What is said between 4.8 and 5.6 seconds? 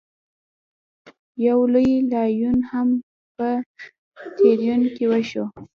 کې وشو.